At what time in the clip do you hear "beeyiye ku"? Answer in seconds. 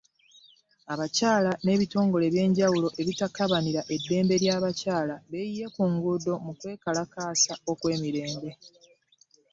5.31-5.81